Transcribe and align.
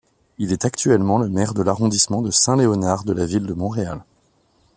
Il 0.39 0.51
est 0.51 0.65
actuellement 0.65 1.19
le 1.19 1.29
maire 1.29 1.53
de 1.53 1.61
l'arrondissement 1.61 2.23
de 2.23 2.31
Saint-Léonard 2.31 3.03
de 3.03 3.13
la 3.13 3.27
ville 3.27 3.45
de 3.45 3.53
Montréal. 3.53 4.03